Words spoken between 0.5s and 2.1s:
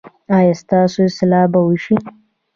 ستاسو اصلاح به وشي؟